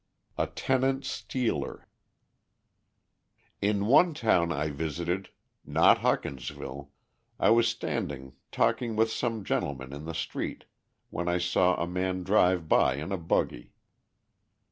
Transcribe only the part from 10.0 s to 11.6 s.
the street when I